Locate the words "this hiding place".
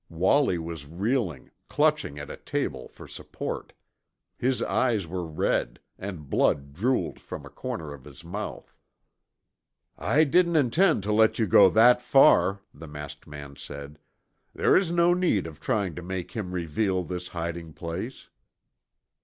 17.03-18.27